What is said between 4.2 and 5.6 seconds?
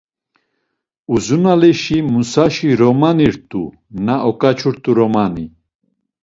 oǩaçurt̆u romani.